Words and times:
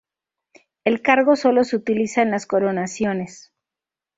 El 0.83 1.03
cargo 1.03 1.35
solo 1.35 1.63
se 1.63 1.75
utiliza 1.75 2.23
en 2.23 2.31
las 2.31 2.47
coronaciones. 2.47 3.51